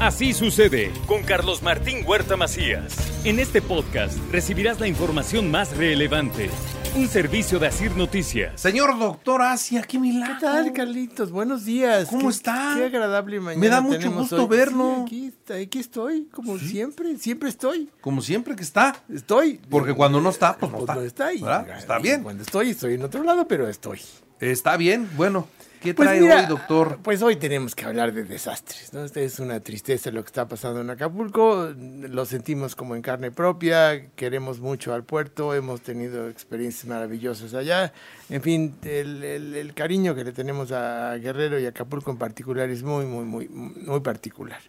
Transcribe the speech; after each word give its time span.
Así 0.00 0.34
sucede 0.34 0.92
con 1.06 1.22
Carlos 1.22 1.62
Martín 1.62 2.04
Huerta 2.06 2.36
Macías. 2.36 2.94
En 3.24 3.38
este 3.38 3.62
podcast 3.62 4.16
recibirás 4.30 4.78
la 4.78 4.88
información 4.88 5.50
más 5.50 5.74
relevante. 5.76 6.50
Un 6.94 7.08
servicio 7.08 7.58
de 7.58 7.66
Asir 7.66 7.94
Noticias. 7.96 8.58
Señor 8.60 8.98
doctor 8.98 9.42
Asia, 9.42 9.82
qué 9.82 9.98
milagro. 9.98 10.36
¿Qué 10.38 10.40
tal, 10.46 10.72
Carlitos? 10.72 11.30
Buenos 11.30 11.64
días. 11.64 12.08
¿Cómo 12.08 12.22
Qué- 12.22 12.28
está? 12.28 12.74
Qué 12.76 12.84
agradable 12.84 13.38
mañana. 13.40 13.60
Me 13.60 13.68
da 13.68 13.80
mucho 13.80 14.10
gusto 14.12 14.42
hoy. 14.44 14.48
verlo. 14.48 15.04
Sí, 15.08 15.32
aquí, 15.44 15.52
aquí 15.62 15.78
estoy, 15.78 16.26
como 16.32 16.58
siempre, 16.58 17.16
siempre 17.18 17.48
estoy. 17.50 17.90
Como 18.00 18.20
siempre 18.22 18.54
que 18.56 18.62
está. 18.62 18.96
Estoy. 19.12 19.60
Porque 19.70 19.92
cuando 19.94 20.20
no 20.20 20.30
está, 20.30 20.56
pues 20.56 20.72
no 20.72 20.78
Pues 20.78 20.82
está. 21.06 21.24
no 21.26 21.30
está. 21.32 21.76
Está 21.78 21.98
y 21.98 22.02
bien. 22.02 22.22
Cuando 22.22 22.42
estoy, 22.42 22.70
estoy 22.70 22.94
en 22.94 23.02
otro 23.02 23.22
lado, 23.24 23.46
pero 23.48 23.68
estoy. 23.68 24.00
Está 24.40 24.76
bien. 24.78 25.08
Bueno, 25.16 25.48
¿qué 25.80 25.94
Pues 25.94 26.08
trae 26.08 26.20
mira, 26.20 26.40
hoy, 26.40 26.46
doctor? 26.46 26.98
Pues 27.02 27.22
hoy 27.22 27.36
tenemos 27.36 27.74
que 27.74 27.84
hablar 27.84 28.12
de 28.12 28.24
desastres, 28.24 28.92
¿no? 28.92 29.04
Esta 29.04 29.20
es 29.20 29.38
una 29.40 29.60
tristeza 29.60 30.10
lo 30.10 30.22
que 30.22 30.26
está 30.28 30.46
pasando 30.48 30.80
en 30.80 30.90
Acapulco, 30.90 31.72
lo 31.76 32.24
sentimos 32.26 32.74
como 32.76 32.96
en 32.96 33.02
carne 33.02 33.30
propia, 33.30 34.08
queremos 34.16 34.60
mucho 34.60 34.94
al 34.94 35.04
puerto, 35.04 35.54
hemos 35.54 35.80
tenido 35.80 36.28
experiencias 36.28 36.86
maravillosas 36.86 37.54
allá, 37.54 37.92
en 38.30 38.42
fin, 38.42 38.74
el, 38.82 39.22
el- 39.22 39.54
el 39.54 39.74
cariño 39.74 40.14
que 40.14 40.24
le 40.24 40.32
tenemos 40.32 40.72
a 40.72 41.14
Guerrero 41.16 41.58
y 41.60 41.66
a 41.66 41.70
Acapulco 41.70 42.10
en 42.10 42.18
particular 42.18 42.68
es 42.70 42.82
muy, 42.82 43.04
muy, 43.06 43.24
muy, 43.24 43.48
muy 43.48 44.00
particular. 44.00 44.60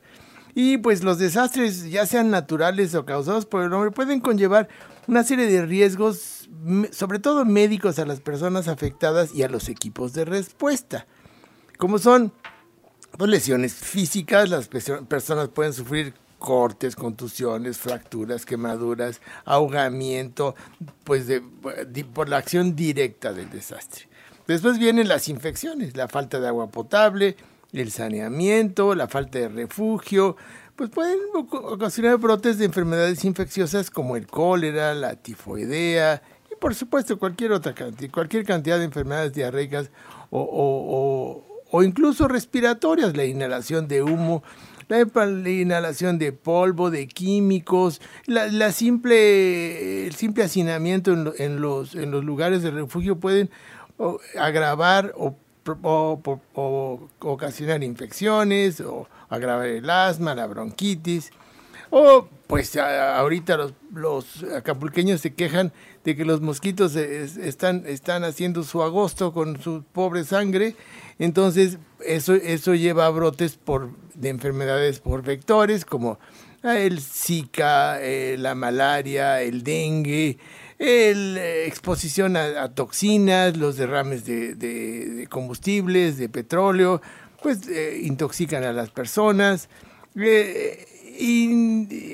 Y 0.59 0.79
pues 0.79 1.03
los 1.03 1.19
desastres, 1.19 1.87
ya 1.87 2.07
sean 2.07 2.31
naturales 2.31 2.95
o 2.95 3.05
causados 3.05 3.45
por 3.45 3.61
el 3.63 3.71
hombre, 3.73 3.91
pueden 3.91 4.19
conllevar 4.19 4.67
una 5.05 5.23
serie 5.23 5.45
de 5.45 5.63
riesgos, 5.63 6.49
sobre 6.91 7.19
todo 7.19 7.45
médicos 7.45 7.99
a 7.99 8.05
las 8.07 8.21
personas 8.21 8.67
afectadas 8.67 9.35
y 9.35 9.43
a 9.43 9.49
los 9.49 9.69
equipos 9.69 10.13
de 10.13 10.25
respuesta. 10.25 11.05
Como 11.77 11.99
son 11.99 12.33
pues, 13.19 13.29
lesiones 13.29 13.75
físicas, 13.75 14.49
las 14.49 14.67
perso- 14.67 15.05
personas 15.05 15.49
pueden 15.49 15.73
sufrir 15.73 16.15
cortes, 16.39 16.95
contusiones, 16.95 17.77
fracturas, 17.77 18.43
quemaduras, 18.43 19.21
ahogamiento, 19.45 20.55
pues 21.03 21.27
de- 21.27 21.43
por 22.15 22.29
la 22.29 22.37
acción 22.37 22.75
directa 22.75 23.31
del 23.31 23.51
desastre. 23.51 24.09
Después 24.47 24.79
vienen 24.79 25.07
las 25.07 25.27
infecciones, 25.29 25.95
la 25.95 26.07
falta 26.07 26.39
de 26.39 26.47
agua 26.47 26.71
potable, 26.71 27.37
el 27.73 27.91
saneamiento, 27.91 28.95
la 28.95 29.07
falta 29.07 29.39
de 29.39 29.49
refugio, 29.49 30.35
pues 30.75 30.89
pueden 30.89 31.17
ocasionar 31.33 32.17
brotes 32.17 32.57
de 32.59 32.65
enfermedades 32.65 33.25
infecciosas 33.25 33.89
como 33.89 34.15
el 34.15 34.27
cólera, 34.27 34.93
la 34.93 35.15
tifoidea 35.15 36.21
y 36.51 36.55
por 36.55 36.75
supuesto 36.75 37.17
cualquier 37.17 37.51
otra 37.51 37.73
cantidad, 37.73 38.11
cualquier 38.11 38.45
cantidad 38.45 38.77
de 38.77 38.85
enfermedades 38.85 39.33
diarreicas 39.33 39.89
o, 40.29 41.43
incluso 41.83 42.27
respiratorias, 42.27 43.15
la 43.17 43.25
inhalación 43.25 43.87
de 43.87 44.03
humo, 44.03 44.43
la, 44.87 45.03
la 45.25 45.49
inhalación 45.49 46.17
de 46.17 46.31
polvo, 46.31 46.89
de 46.91 47.07
químicos, 47.07 47.99
la, 48.25 48.71
simple, 48.71 50.05
el 50.07 50.15
simple 50.15 50.43
hacinamiento 50.43 51.11
en, 51.11 51.23
lo- 51.25 51.33
en 51.37 51.59
los, 51.61 51.95
en 51.95 52.11
los 52.11 52.23
lugares 52.23 52.61
de 52.63 52.71
refugio 52.71 53.19
pueden 53.19 53.49
agravar 54.39 55.13
o, 55.17 55.35
o- 55.81 57.09
ocasionar 57.19 57.83
infecciones 57.83 58.79
o 58.81 59.07
agravar 59.29 59.67
el 59.67 59.89
asma, 59.89 60.35
la 60.35 60.47
bronquitis. 60.47 61.31
O 61.89 62.27
pues 62.47 62.75
a- 62.75 63.17
ahorita 63.17 63.55
los, 63.57 63.73
los 63.93 64.43
acapulqueños 64.55 65.21
se 65.21 65.33
quejan 65.33 65.71
de 66.03 66.15
que 66.15 66.25
los 66.25 66.41
mosquitos 66.41 66.95
es- 66.95 67.37
están, 67.37 67.83
están 67.85 68.23
haciendo 68.23 68.63
su 68.63 68.81
agosto 68.83 69.33
con 69.33 69.61
su 69.61 69.83
pobre 69.93 70.23
sangre. 70.23 70.75
Entonces 71.19 71.77
eso, 72.05 72.33
eso 72.35 72.75
lleva 72.75 73.05
a 73.05 73.09
brotes 73.09 73.55
por, 73.55 73.89
de 74.13 74.29
enfermedades 74.29 74.99
por 74.99 75.23
vectores 75.23 75.83
como 75.85 76.19
ah, 76.63 76.77
el 76.77 76.99
Zika, 77.01 78.01
eh, 78.01 78.35
la 78.37 78.53
malaria, 78.55 79.41
el 79.41 79.63
dengue, 79.63 80.37
el, 80.79 81.37
eh, 81.37 81.65
exposición 81.67 82.37
a, 82.37 82.69
toxinas, 82.69 83.57
los 83.57 83.77
derrames 83.77 84.25
de, 84.25 85.27
combustibles, 85.29 86.17
de 86.17 86.29
petróleo, 86.29 87.01
pues 87.41 87.67
eh, 87.67 88.01
intoxican 88.03 88.63
a 88.63 88.73
las 88.73 88.89
personas. 88.89 89.69
Eh, 90.15 90.85
y 91.19 92.07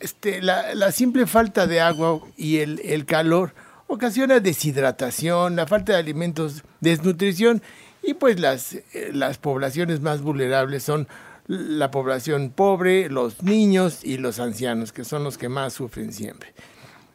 este, 0.00 0.40
la, 0.42 0.92
simple 0.92 1.26
falta 1.26 1.66
de 1.66 1.80
agua 1.80 2.20
y 2.36 2.58
el, 2.58 2.80
el 2.84 3.04
calor 3.06 3.54
ocasiona 3.86 4.40
deshidratación, 4.40 5.56
la 5.56 5.66
falta 5.66 5.92
de 5.92 5.98
alimentos, 5.98 6.62
desnutrición 6.80 7.62
y 8.02 8.14
pues 8.14 8.38
las, 8.38 8.76
las 9.12 9.38
poblaciones 9.38 10.00
más 10.00 10.20
vulnerables 10.20 10.82
son 10.82 11.08
la 11.46 11.90
población 11.90 12.50
pobre, 12.50 13.08
los 13.10 13.42
niños 13.42 14.00
y 14.02 14.16
los 14.18 14.40
ancianos, 14.40 14.92
que 14.92 15.04
son 15.04 15.24
los 15.24 15.36
que 15.36 15.48
más 15.48 15.74
sufren 15.74 16.12
siempre. 16.12 16.54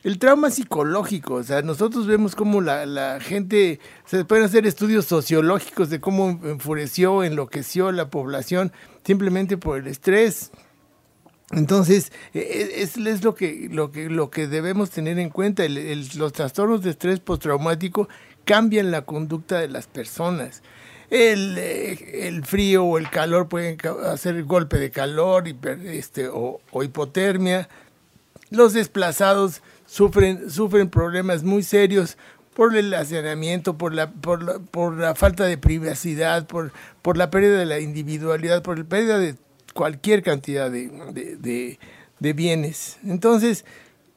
El 0.01 0.17
trauma 0.17 0.49
psicológico, 0.49 1.33
o 1.35 1.43
sea, 1.43 1.61
nosotros 1.61 2.07
vemos 2.07 2.33
cómo 2.33 2.61
la, 2.61 2.85
la 2.85 3.19
gente, 3.19 3.81
se 4.05 4.23
pueden 4.23 4.45
hacer 4.45 4.65
estudios 4.65 5.05
sociológicos 5.05 5.89
de 5.89 5.99
cómo 5.99 6.39
enfureció, 6.45 7.21
enloqueció 7.23 7.91
la 7.91 8.09
población 8.09 8.71
simplemente 9.03 9.57
por 9.57 9.77
el 9.77 9.87
estrés. 9.87 10.51
Entonces, 11.51 12.13
eh, 12.33 12.75
es, 12.77 12.95
es 12.95 13.23
lo, 13.25 13.35
que, 13.35 13.67
lo, 13.69 13.91
que, 13.91 14.09
lo 14.09 14.29
que 14.29 14.47
debemos 14.47 14.89
tener 14.89 15.19
en 15.19 15.29
cuenta. 15.31 15.65
El- 15.65 16.07
los 16.15 16.31
trastornos 16.31 16.81
de 16.81 16.91
estrés 16.91 17.19
postraumático 17.19 18.07
cambian 18.45 18.91
la 18.91 19.01
conducta 19.01 19.59
de 19.59 19.67
las 19.67 19.87
personas. 19.87 20.63
El, 21.09 21.57
eh, 21.57 22.27
el 22.27 22.45
frío 22.45 22.85
o 22.85 22.97
el 22.99 23.09
calor 23.09 23.49
pueden 23.49 23.77
hacer 24.05 24.43
golpe 24.43 24.77
de 24.77 24.91
calor 24.91 25.43
este, 25.83 26.29
o 26.29 26.61
hipotermia. 26.83 27.67
Los 28.51 28.73
desplazados 28.73 29.61
sufren, 29.89 30.49
sufren 30.49 30.89
problemas 30.89 31.43
muy 31.43 31.63
serios 31.63 32.17
por 32.53 32.75
el 32.75 32.93
hacinamiento, 32.93 33.77
por 33.77 33.93
la, 33.93 34.11
por 34.11 34.43
la, 34.43 34.59
por 34.59 34.97
la 34.97 35.15
falta 35.15 35.45
de 35.45 35.57
privacidad, 35.57 36.45
por, 36.45 36.71
por 37.01 37.17
la 37.17 37.29
pérdida 37.31 37.57
de 37.57 37.65
la 37.65 37.79
individualidad, 37.79 38.61
por 38.61 38.77
la 38.77 38.83
pérdida 38.85 39.17
de 39.17 39.35
cualquier 39.73 40.21
cantidad 40.23 40.69
de, 40.69 40.89
de- 41.13 41.79
de- 42.19 42.33
bienes. 42.33 42.97
Entonces, 43.05 43.63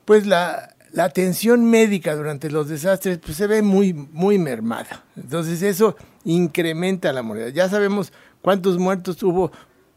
pues 0.05 0.27
la, 0.27 0.75
la 0.93 1.05
atención 1.05 1.65
médica 1.71 2.17
durante 2.17 2.51
los 2.51 2.69
desastres 2.69 3.19
pues, 3.19 3.37
se 3.37 3.47
ve 3.47 3.63
muy, 3.63 3.93
muy 3.93 4.39
mermada. 4.39 5.05
Entonces 5.17 5.63
eso 5.63 5.97
incrementa 6.25 7.13
la 7.13 7.23
mortalidad. 7.23 7.55
Ya 7.55 7.69
sabemos 7.69 8.13
cuántos 8.43 8.79
muertos 8.79 9.23
hubo 9.23 9.53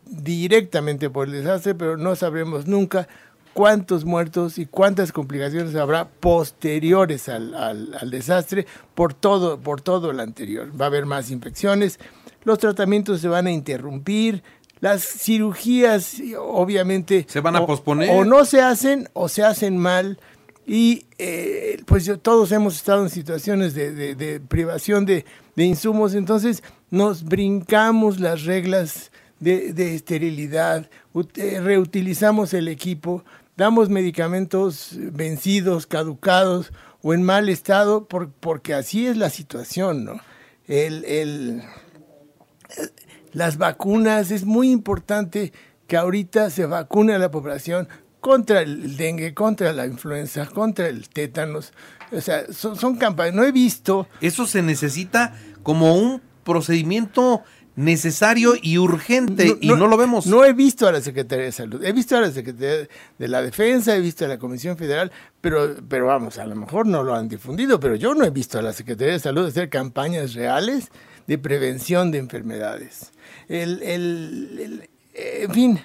directamente 0.05 1.09
por 1.09 1.27
el 1.27 1.33
desastre, 1.33 1.73
pero 1.75 1.97
no 1.97 2.15
sabremos 2.15 2.67
nunca 2.67 3.07
cuántos 3.55 4.03
muertos 4.03 4.57
y 4.57 4.65
cuántas 4.65 5.13
complicaciones 5.13 5.73
habrá 5.75 6.09
posteriores 6.09 7.29
al, 7.29 7.55
al- 7.55 7.95
al 7.99 8.11
desastre 8.11 8.67
por 8.93 9.13
todo, 9.13 9.59
por 9.61 9.79
todo 9.79 10.11
el 10.11 10.19
anterior. 10.19 10.69
Va 10.79 10.85
a 10.85 10.87
haber 10.89 11.05
más 11.05 11.31
infecciones, 11.31 11.97
los 12.43 12.59
tratamientos 12.59 13.21
se 13.21 13.29
van 13.29 13.47
a 13.47 13.51
interrumpir, 13.51 14.43
las 14.81 15.03
cirugías 15.03 16.17
obviamente 16.37 17.25
¿Se 17.29 17.39
van 17.39 17.55
a 17.55 17.61
o- 17.61 17.65
posponer? 17.65 18.09
o 18.11 18.25
no 18.25 18.43
se 18.43 18.61
hacen 18.61 19.07
o 19.13 19.29
se 19.29 19.41
hacen 19.43 19.77
mal 19.77 20.19
y 20.67 21.05
eh, 21.17 21.81
pues 21.85 22.03
yo- 22.03 22.19
todos 22.19 22.51
hemos 22.51 22.75
estado 22.75 23.03
en 23.03 23.09
situaciones 23.09 23.73
de, 23.73 23.93
de- 23.93 24.15
de 24.15 24.41
privación 24.41 25.05
de, 25.05 25.23
de 25.55 25.63
insumos, 25.63 26.13
entonces 26.13 26.61
nos 26.91 27.23
brincamos 27.23 28.19
las 28.19 28.43
reglas 28.43 29.11
de, 29.39 29.71
de 29.73 29.95
esterilidad, 29.95 30.89
eh, 31.35 31.59
reutilizamos 31.61 32.53
el 32.53 32.67
equipo, 32.67 33.23
damos 33.57 33.89
medicamentos 33.89 34.91
vencidos, 35.11 35.87
caducados 35.87 36.71
o 37.01 37.13
en 37.13 37.23
mal 37.23 37.49
estado, 37.49 38.05
por- 38.07 38.31
porque 38.31 38.73
así 38.73 39.05
es 39.07 39.17
la 39.17 39.29
situación, 39.29 40.03
¿no? 40.05 40.19
El, 40.67 41.05
el- 41.05 41.61
las 43.31 43.57
vacunas, 43.57 44.31
es 44.31 44.45
muy 44.45 44.71
importante 44.71 45.51
que 45.87 45.97
ahorita 45.97 46.49
se 46.49 46.65
vacune 46.65 47.13
a 47.13 47.19
la 47.19 47.31
población 47.31 47.87
contra 48.21 48.61
el 48.61 48.97
dengue, 48.97 49.33
contra 49.33 49.71
la 49.73 49.85
influenza, 49.85 50.45
contra 50.47 50.87
el 50.87 51.09
tétanos. 51.09 51.73
O 52.11 52.21
sea, 52.21 52.51
son, 52.51 52.75
son 52.75 52.95
campañas. 52.97 53.35
No 53.35 53.43
he 53.43 53.51
visto, 53.51 54.07
Eso 54.21 54.47
se 54.47 54.61
necesita 54.63 55.35
como 55.63 55.95
un 55.95 56.21
procedimiento 56.43 57.43
necesario 57.75 58.53
y 58.61 58.77
urgente 58.77 59.57
y 59.59 59.67
no 59.69 59.87
lo 59.87 59.97
vemos. 59.97 60.25
No 60.27 60.45
he 60.45 60.53
visto 60.53 60.87
a 60.87 60.91
la 60.91 61.01
Secretaría 61.01 61.45
de 61.45 61.51
Salud. 61.51 61.83
He 61.83 61.91
visto 61.91 62.15
a 62.15 62.21
la 62.21 62.31
Secretaría 62.31 62.87
de 63.17 63.27
la 63.27 63.41
Defensa, 63.41 63.95
he 63.95 63.99
visto 63.99 64.25
a 64.25 64.27
la 64.27 64.37
Comisión 64.37 64.77
Federal, 64.77 65.11
pero, 65.41 65.75
pero 65.87 66.05
vamos, 66.07 66.37
a 66.37 66.45
lo 66.45 66.55
mejor 66.55 66.85
no 66.87 67.03
lo 67.03 67.13
han 67.15 67.27
difundido, 67.27 67.79
pero 67.79 67.95
yo 67.95 68.13
no 68.15 68.23
he 68.23 68.29
visto 68.29 68.57
a 68.57 68.61
la 68.61 68.73
Secretaría 68.73 69.13
de 69.13 69.19
Salud 69.19 69.45
hacer 69.45 69.69
campañas 69.69 70.33
reales 70.33 70.89
de 71.27 71.37
prevención 71.37 72.11
de 72.11 72.19
enfermedades. 72.19 73.11
El, 73.49 73.81
el- 73.83 74.59
el- 74.59 74.89
en 75.43 75.51
fin, 75.53 75.79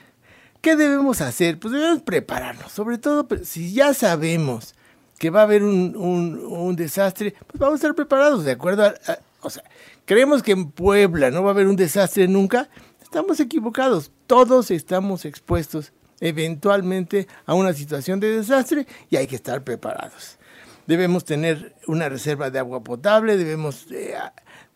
¿qué 0.60 0.76
debemos 0.76 1.20
hacer? 1.20 1.58
Pues 1.58 1.72
debemos 1.72 2.02
prepararnos, 2.02 2.70
sobre 2.72 2.98
todo 2.98 3.26
si 3.44 3.72
ya 3.72 3.94
sabemos 3.94 4.74
que 5.18 5.30
va 5.30 5.40
a 5.40 5.44
haber 5.44 5.62
un, 5.64 5.94
un- 5.96 6.38
un 6.46 6.76
desastre, 6.76 7.34
pues 7.46 7.58
vamos 7.58 7.74
a 7.74 7.76
estar 7.76 7.94
preparados, 7.94 8.44
de 8.44 8.52
acuerdo 8.52 8.84
a, 8.84 8.94
a- 9.06 9.18
o 9.42 9.50
sea, 9.50 9.64
creemos 10.04 10.42
que 10.42 10.52
en 10.52 10.70
Puebla 10.70 11.30
no 11.30 11.42
va 11.42 11.50
a 11.50 11.52
haber 11.52 11.66
un 11.66 11.76
desastre 11.76 12.28
nunca, 12.28 12.68
Estamos 13.10 13.40
equivocados, 13.40 14.12
todos 14.28 14.70
estamos 14.70 15.24
expuestos 15.24 15.92
eventualmente 16.20 17.26
a 17.44 17.54
una 17.54 17.72
situación 17.72 18.20
de 18.20 18.36
desastre 18.36 18.86
y 19.10 19.16
hay 19.16 19.26
que 19.26 19.34
estar 19.34 19.64
preparados. 19.64 20.38
Debemos 20.86 21.24
tener 21.24 21.74
una 21.88 22.08
reserva 22.08 22.50
de 22.50 22.60
agua 22.60 22.84
potable, 22.84 23.36
debemos 23.36 23.88
eh, 23.90 24.14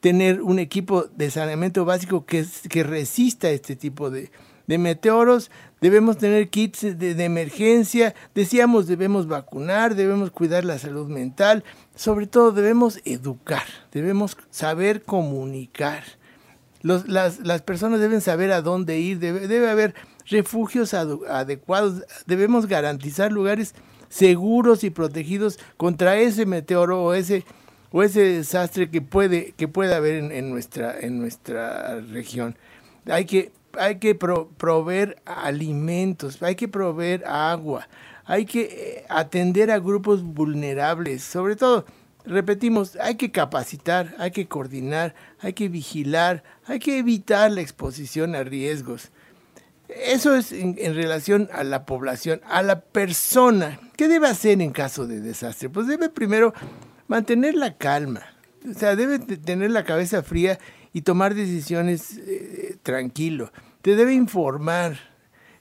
tener 0.01 0.43
un 0.43 0.59
equipo 0.59 1.05
de 1.05 1.31
saneamiento 1.31 1.85
básico 1.85 2.27
que, 2.27 2.45
que 2.69 2.83
resista 2.83 3.51
este 3.51 3.77
tipo 3.77 4.11
de, 4.11 4.33
de 4.67 4.79
meteoros, 4.79 5.51
debemos 5.81 6.19
tener 6.19 6.49
kits 6.49 6.99
de, 6.99 7.25
emergencia, 7.25 8.15
decíamos 8.35 8.87
debemos 8.87 9.27
vacunar, 9.27 9.95
debemos 9.95 10.31
cuidar 10.31 10.65
la 10.65 10.79
salud 10.79 11.09
mental, 11.09 11.65
sobre 11.95 12.27
todo 12.27 12.53
debemos 12.53 13.01
educar, 13.05 13.65
debemos 13.93 14.37
saber 14.51 15.03
comunicar. 15.03 16.03
Las, 16.83 17.39
las, 17.39 17.63
personas 17.63 18.01
deben 18.01 18.21
saber 18.21 18.53
a 18.53 18.61
dónde 18.61 18.99
ir, 18.99 19.19
debe, 19.19 19.49
debe 19.49 19.71
haber 19.71 19.95
refugios 20.27 20.93
adecuados, 20.93 22.03
debemos 22.27 22.67
garantizar 22.67 23.33
lugares 23.33 23.75
seguros 24.15 24.85
y 24.85 24.91
protegidos 24.91 25.59
contra 25.77 26.17
ese 26.17 26.47
meteoro 26.47 27.03
o 27.03 27.15
ese, 27.15 27.45
o 27.91 28.03
ese 28.03 28.21
desastre 28.21 28.91
que 28.91 29.03
puede, 29.03 29.53
que 29.53 29.65
haber 29.93 30.15
en, 30.15 30.31
en 30.31 30.51
nuestra, 30.51 30.99
en 31.01 31.19
nuestra 31.19 32.01
región. 32.01 32.57
Hay 33.07 33.25
que, 33.25 33.51
hay 33.79 33.99
que 33.99 34.15
pro, 34.15 34.49
proveer 34.57 35.23
alimentos, 35.25 36.43
hay 36.43 36.55
que 36.55 36.69
proveer 36.69 37.25
agua, 37.27 37.89
hay 38.25 38.47
que 38.47 38.63
eh, 38.63 39.07
atender 39.09 39.71
a 39.71 39.79
grupos 39.79 40.23
vulnerables, 40.23 41.23
sobre 41.23 41.57
todo 41.57 41.85
repetimos, 42.25 42.97
hay 42.97 43.17
que 43.17 43.31
capacitar, 43.31 44.15
hay 44.19 44.31
que 44.31 44.47
coordinar, 44.47 45.15
hay 45.41 45.53
que 45.53 45.69
vigilar, 45.69 46.43
hay 46.67 46.79
que 46.79 46.99
evitar 46.99 47.51
la 47.51 47.61
exposición 47.61 48.35
a 48.35 48.43
riesgos. 48.43 49.11
Eso 49.89 50.35
es 50.35 50.51
en, 50.53 50.77
en, 50.79 50.95
relación 50.95 51.49
a 51.53 51.63
la 51.63 51.85
población, 51.85 52.41
a 52.49 52.63
la 52.63 52.81
persona. 52.81 53.79
¿Qué 53.97 54.09
debe 54.09 54.29
hacer 54.29 54.61
en 54.63 54.73
caso 54.73 55.07
de 55.07 55.21
desastre? 55.21 55.69
Pues 55.69 55.87
debe 55.87 56.09
primero 56.09 56.55
mantener 57.07 57.55
la 57.55 57.77
calma, 57.77 58.23
o 58.69 58.73
sea, 58.73 58.97
debe 58.97 59.19
tener 59.19 59.71
la 59.71 59.85
cabeza 59.85 60.23
fría 60.23 60.59
y 60.95 61.03
tomar 61.03 61.35
decisiones 61.35 62.17
eh, 62.19 62.77
tranquilo. 62.83 63.53
Te 63.83 63.97
debe 63.97 64.15
informar, 64.15 64.97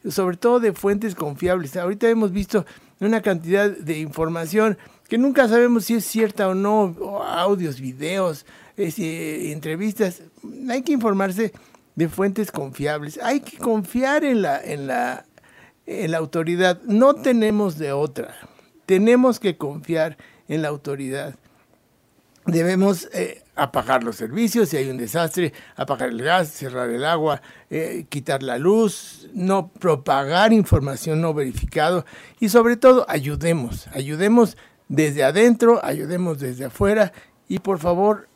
sobre 0.08 0.38
todo 0.38 0.62
de 0.62 0.72
fuentes 0.72 1.16
confiables. 1.16 1.76
Ahorita 1.76 2.08
hemos 2.08 2.32
visto 2.32 2.66
una 3.02 3.22
cantidad 3.22 3.70
de 3.70 3.98
información 4.00 4.78
que 5.10 5.18
nunca 5.18 5.50
sabemos 5.50 5.86
si 5.86 5.96
es 5.96 6.06
cierta 6.06 6.48
o 6.48 6.54
no, 6.54 6.96
audios, 7.24 7.82
videos, 7.82 8.46
eh, 8.78 9.52
entrevistas. 9.52 10.22
Hay 10.70 10.84
que 10.84 10.94
informarse 10.94 11.52
de 11.96 12.10
fuentes 12.10 12.52
confiables. 12.52 13.20
Hay 13.22 13.42
que 13.42 13.58
confiar 13.58 14.24
en 14.24 14.44
la, 14.44 14.64
en 14.64 14.88
la, 14.88 15.26
en 15.88 16.12
la 16.12 16.18
autoridad. 16.20 16.80
No 16.84 17.16
tenemos 17.16 17.80
de 17.80 17.92
otra. 17.92 18.36
Tenemos 18.86 19.40
que 19.40 19.58
confiar 19.58 20.16
en 20.48 20.62
la 20.62 20.68
autoridad. 20.68 21.36
Debemos 22.46 23.08
eh, 23.14 23.44
apagar 23.56 24.04
los 24.04 24.18
servicios 24.18 24.70
si 24.70 24.78
hay 24.78 24.90
un 24.90 24.98
desastre, 24.98 25.54
apagar 25.76 26.10
el 26.10 26.22
gas, 26.22 26.50
cerrar 26.50 26.90
el 26.90 27.06
agua, 27.06 27.42
eh, 27.70 28.06
quitar 28.10 28.44
la 28.44 28.58
luz, 28.58 29.30
no 29.34 29.70
propagar 29.70 30.52
información 30.52 31.22
no 31.22 31.34
verificada 31.34 32.06
y 32.40 32.50
sobre 32.50 32.76
todo 32.76 33.06
ayudemos, 33.08 33.88
ayudemos 33.94 34.58
desde 34.90 35.24
adentro, 35.24 35.80
ayudemos 35.84 36.40
desde 36.40 36.66
afuera 36.66 37.14
y 37.48 37.60
por 37.60 37.80
favor 37.80 38.28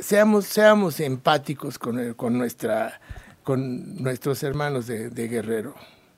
seamos, 0.00 0.46
seamos 0.46 1.00
empáticos 1.00 1.78
con, 1.78 1.98
el, 1.98 2.16
con, 2.16 2.38
nuestra, 2.38 3.00
con 3.42 4.02
nuestros 4.02 4.42
hermanos 4.42 4.86
de, 4.86 5.10
de 5.10 5.28
Guerrero. 5.28 5.74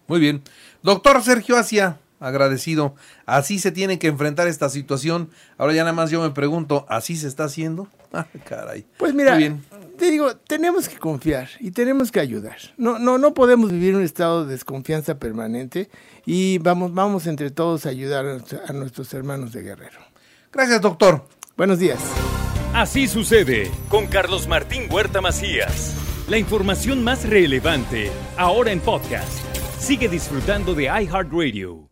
Muy 0.06 0.20
bien. 0.20 0.42
Doctor 0.82 1.22
Sergio 1.22 1.56
Asia, 1.56 1.98
agradecido. 2.20 2.94
Así 3.26 3.58
se 3.58 3.72
tiene 3.72 3.98
que 3.98 4.08
enfrentar 4.08 4.48
esta 4.48 4.68
situación. 4.68 5.30
Ahora 5.56 5.74
ya 5.74 5.82
nada 5.82 5.92
más 5.92 6.10
yo 6.10 6.22
me 6.22 6.30
pregunto, 6.30 6.86
¿así 6.88 7.16
se 7.16 7.28
está 7.28 7.44
haciendo? 7.44 7.88
Ah, 8.10 8.26
caray. 8.48 8.86
Pues 8.96 9.12
mira, 9.12 9.38
te 9.98 10.10
digo, 10.10 10.34
tenemos 10.34 10.88
que 10.88 10.96
confiar 10.96 11.50
y 11.60 11.72
tenemos 11.72 12.10
que 12.10 12.20
ayudar. 12.20 12.56
No, 12.78 12.98
no, 12.98 13.18
no 13.18 13.34
podemos 13.34 13.70
vivir 13.70 13.90
en 13.90 13.96
un 13.96 14.02
estado 14.02 14.46
de 14.46 14.52
desconfianza 14.52 15.18
permanente 15.18 15.90
y 16.24 16.56
vamos, 16.56 16.94
vamos 16.94 17.26
entre 17.26 17.50
todos 17.50 17.84
a 17.84 17.90
ayudar 17.90 18.24
a, 18.24 18.38
a 18.66 18.72
nuestros 18.72 19.12
hermanos 19.12 19.52
de 19.52 19.62
Guerrero. 19.62 20.00
Gracias, 20.50 20.80
doctor. 20.80 21.28
Buenos 21.58 21.78
días. 21.78 21.98
Así 22.72 23.08
sucede 23.08 23.70
con 23.88 24.06
Carlos 24.06 24.46
Martín 24.46 24.84
Huerta 24.90 25.20
Macías. 25.20 25.94
La 26.28 26.38
información 26.38 27.02
más 27.02 27.28
relevante, 27.28 28.10
ahora 28.36 28.70
en 28.70 28.80
podcast. 28.80 29.42
Sigue 29.78 30.08
disfrutando 30.08 30.74
de 30.74 30.84
iHeartRadio. 30.84 31.87